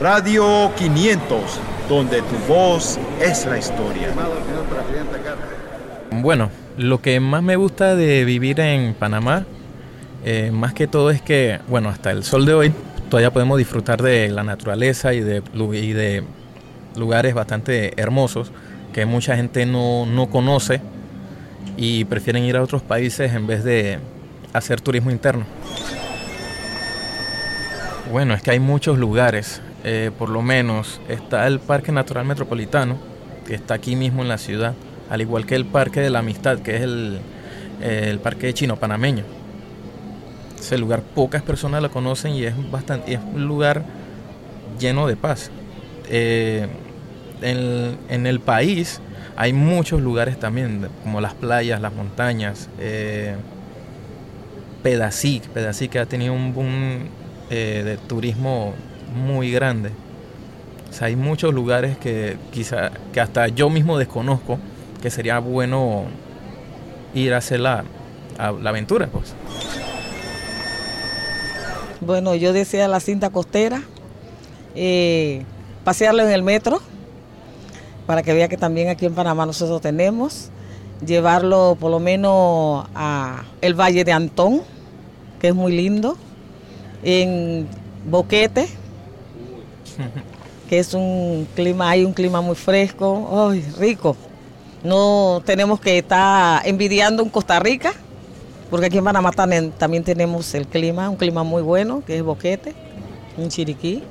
Radio 0.00 0.72
500, 0.78 1.60
donde 1.86 2.22
tu 2.22 2.36
voz 2.48 2.98
es 3.20 3.44
la 3.44 3.58
historia. 3.58 4.08
Bueno, 6.10 6.50
lo 6.78 7.02
que 7.02 7.20
más 7.20 7.42
me 7.42 7.56
gusta 7.56 7.94
de 7.96 8.24
vivir 8.24 8.60
en 8.60 8.94
Panamá, 8.94 9.44
eh, 10.24 10.52
más 10.54 10.72
que 10.72 10.86
todo 10.86 11.10
es 11.10 11.20
que, 11.20 11.60
bueno, 11.68 11.90
hasta 11.90 12.12
el 12.12 12.24
sol 12.24 12.46
de 12.46 12.54
hoy 12.54 12.72
todavía 13.10 13.30
podemos 13.30 13.58
disfrutar 13.58 14.00
de 14.00 14.30
la 14.30 14.42
naturaleza 14.42 15.12
y 15.12 15.20
de, 15.20 15.42
y 15.54 15.92
de 15.92 16.24
lugares 16.96 17.34
bastante 17.34 17.92
hermosos 18.00 18.52
que 18.94 19.04
mucha 19.04 19.36
gente 19.36 19.66
no, 19.66 20.06
no 20.06 20.30
conoce 20.30 20.80
y 21.76 22.06
prefieren 22.06 22.44
ir 22.44 22.56
a 22.56 22.62
otros 22.62 22.80
países 22.80 23.34
en 23.34 23.46
vez 23.46 23.64
de 23.64 23.98
hacer 24.54 24.80
turismo 24.80 25.10
interno. 25.10 25.44
Bueno, 28.10 28.34
es 28.34 28.42
que 28.42 28.50
hay 28.50 28.58
muchos 28.58 28.98
lugares. 28.98 29.62
Eh, 29.84 30.10
por 30.18 30.30
lo 30.30 30.42
menos 30.42 31.00
está 31.08 31.46
el 31.46 31.60
Parque 31.60 31.92
Natural 31.92 32.24
Metropolitano, 32.24 32.98
que 33.46 33.54
está 33.54 33.74
aquí 33.74 33.94
mismo 33.94 34.22
en 34.22 34.28
la 34.28 34.36
ciudad, 34.36 34.74
al 35.08 35.20
igual 35.20 35.46
que 35.46 35.54
el 35.54 35.64
Parque 35.64 36.00
de 36.00 36.10
la 36.10 36.18
Amistad, 36.18 36.58
que 36.58 36.76
es 36.76 36.82
el, 36.82 37.20
el 37.80 38.18
Parque 38.18 38.52
chino 38.52 38.76
panameño. 38.76 39.22
Ese 40.58 40.76
lugar 40.76 41.02
pocas 41.02 41.42
personas 41.42 41.82
lo 41.82 41.90
conocen 41.90 42.34
y 42.34 42.44
es, 42.44 42.70
bastante, 42.70 43.14
es 43.14 43.20
un 43.32 43.46
lugar 43.46 43.84
lleno 44.80 45.06
de 45.06 45.14
paz. 45.14 45.52
Eh, 46.08 46.66
en, 47.42 48.26
el 48.26 48.40
país 48.40 49.00
hay 49.36 49.52
muchos 49.52 50.00
lugares 50.00 50.38
también, 50.38 50.88
como 51.04 51.20
las 51.20 51.34
playas, 51.34 51.80
las 51.80 51.94
montañas. 51.94 52.68
Eh, 52.80 53.36
Pedací, 54.82 55.40
Pedací 55.54 55.88
que 55.88 56.00
ha 56.00 56.06
tenido 56.06 56.32
un 56.32 56.52
eh, 57.50 57.82
de 57.84 57.96
turismo 57.96 58.74
muy 59.14 59.50
grande. 59.50 59.90
O 60.88 60.92
sea, 60.92 61.08
hay 61.08 61.16
muchos 61.16 61.52
lugares 61.54 61.96
que 61.98 62.36
quizá 62.52 62.90
que 63.12 63.20
hasta 63.20 63.48
yo 63.48 63.70
mismo 63.70 63.98
desconozco 63.98 64.58
que 65.02 65.10
sería 65.10 65.38
bueno 65.38 66.04
ir 67.14 67.34
a 67.34 67.38
hacer 67.38 67.60
la, 67.60 67.84
la 68.38 68.70
aventura, 68.70 69.08
pues. 69.08 69.34
Bueno, 72.00 72.34
yo 72.34 72.52
decía 72.52 72.88
la 72.88 72.98
cinta 72.98 73.30
costera, 73.30 73.82
eh, 74.74 75.44
pasearlo 75.84 76.22
en 76.22 76.30
el 76.30 76.42
metro, 76.42 76.80
para 78.06 78.22
que 78.22 78.32
vea 78.32 78.48
que 78.48 78.56
también 78.56 78.88
aquí 78.88 79.06
en 79.06 79.14
Panamá 79.14 79.44
nosotros 79.44 79.80
tenemos, 79.80 80.50
llevarlo 81.04 81.76
por 81.78 81.90
lo 81.90 82.00
menos 82.00 82.86
a 82.94 83.44
el 83.60 83.74
Valle 83.74 84.04
de 84.04 84.12
Antón, 84.12 84.62
que 85.40 85.48
es 85.48 85.54
muy 85.54 85.72
lindo, 85.76 86.16
en 87.02 87.66
Boquete, 88.08 88.68
que 90.68 90.78
es 90.78 90.94
un 90.94 91.46
clima, 91.54 91.90
hay 91.90 92.04
un 92.04 92.12
clima 92.12 92.40
muy 92.40 92.56
fresco, 92.56 93.48
ay, 93.50 93.64
rico. 93.78 94.16
No 94.82 95.42
tenemos 95.44 95.80
que 95.80 95.98
estar 95.98 96.66
envidiando 96.66 97.22
en 97.22 97.28
Costa 97.28 97.58
Rica, 97.58 97.92
porque 98.70 98.86
aquí 98.86 98.98
en 98.98 99.04
Panamá 99.04 99.32
también, 99.32 99.72
tenemos 100.04 100.54
el 100.54 100.66
clima, 100.66 101.10
un 101.10 101.16
clima 101.16 101.42
muy 101.42 101.62
bueno, 101.62 102.02
que 102.06 102.16
es 102.16 102.22
Boquete, 102.22 102.74
un 103.36 103.48
Chiriquí. 103.48 104.02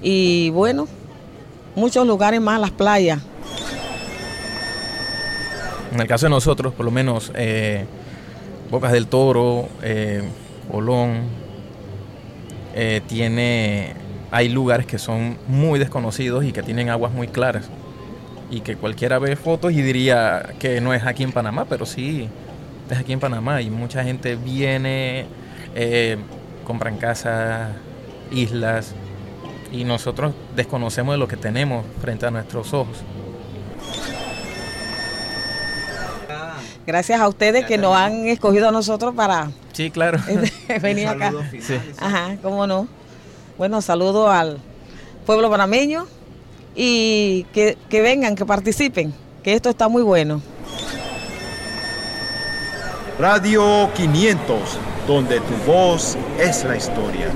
Y 0.00 0.50
bueno, 0.50 0.86
muchos 1.74 2.06
lugares 2.06 2.40
más, 2.40 2.60
las 2.60 2.70
playas. 2.70 3.20
En 5.92 6.00
el 6.00 6.06
caso 6.06 6.26
de 6.26 6.30
nosotros, 6.30 6.74
por 6.74 6.84
lo 6.84 6.90
menos, 6.90 7.32
eh, 7.34 7.86
Bocas 8.70 8.92
del 8.92 9.06
Toro, 9.06 9.68
eh, 9.82 10.22
Olón, 10.70 11.22
eh, 12.74 13.00
tiene, 13.06 13.94
hay 14.30 14.48
lugares 14.48 14.86
que 14.86 14.98
son 14.98 15.36
muy 15.48 15.78
desconocidos 15.78 16.44
y 16.44 16.52
que 16.52 16.62
tienen 16.62 16.90
aguas 16.90 17.12
muy 17.12 17.28
claras. 17.28 17.70
Y 18.50 18.60
que 18.60 18.76
cualquiera 18.76 19.18
ve 19.18 19.36
fotos 19.36 19.72
y 19.72 19.82
diría 19.82 20.54
que 20.58 20.80
no 20.80 20.94
es 20.94 21.04
aquí 21.04 21.22
en 21.22 21.32
Panamá, 21.32 21.66
pero 21.68 21.84
sí 21.84 22.28
es 22.90 22.98
aquí 22.98 23.12
en 23.12 23.20
Panamá. 23.20 23.60
Y 23.62 23.70
mucha 23.70 24.04
gente 24.04 24.36
viene, 24.36 25.26
eh, 25.74 26.16
compran 26.64 26.96
casas, 26.96 27.72
islas, 28.30 28.94
y 29.72 29.84
nosotros 29.84 30.34
desconocemos 30.56 31.14
de 31.14 31.18
lo 31.18 31.28
que 31.28 31.36
tenemos 31.36 31.84
frente 32.00 32.26
a 32.26 32.30
nuestros 32.30 32.72
ojos. 32.72 33.02
Gracias 36.88 37.20
a 37.20 37.28
ustedes 37.28 37.66
que 37.66 37.76
nos 37.76 37.94
han 37.94 38.28
escogido 38.28 38.66
a 38.66 38.72
nosotros 38.72 39.14
para 39.14 39.50
sí, 39.74 39.90
claro. 39.90 40.18
venir 40.80 41.06
acá. 41.06 41.34
Sí. 41.60 41.78
Ajá, 41.98 42.38
cómo 42.40 42.66
no. 42.66 42.88
Bueno, 43.58 43.82
saludo 43.82 44.30
al 44.30 44.56
pueblo 45.26 45.50
panameño 45.50 46.06
y 46.74 47.44
que, 47.52 47.76
que 47.90 48.00
vengan, 48.00 48.34
que 48.34 48.46
participen, 48.46 49.12
que 49.42 49.52
esto 49.52 49.68
está 49.68 49.88
muy 49.88 50.00
bueno. 50.02 50.40
Radio 53.18 53.90
500, 53.92 54.58
donde 55.06 55.40
tu 55.40 55.70
voz 55.70 56.16
es 56.38 56.64
la 56.64 56.74
historia. 56.74 57.30